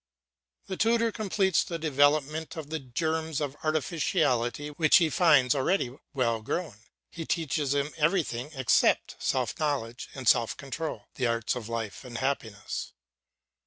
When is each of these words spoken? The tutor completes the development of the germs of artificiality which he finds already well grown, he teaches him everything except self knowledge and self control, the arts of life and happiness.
The 0.65 0.77
tutor 0.77 1.11
completes 1.11 1.63
the 1.63 1.77
development 1.77 2.57
of 2.57 2.71
the 2.71 2.79
germs 2.79 3.39
of 3.39 3.55
artificiality 3.63 4.69
which 4.69 4.97
he 4.97 5.11
finds 5.11 5.53
already 5.53 5.95
well 6.11 6.41
grown, 6.41 6.77
he 7.11 7.23
teaches 7.23 7.75
him 7.75 7.93
everything 7.97 8.49
except 8.55 9.15
self 9.21 9.59
knowledge 9.59 10.09
and 10.15 10.27
self 10.27 10.57
control, 10.57 11.03
the 11.17 11.27
arts 11.27 11.55
of 11.55 11.69
life 11.69 12.03
and 12.03 12.17
happiness. 12.17 12.93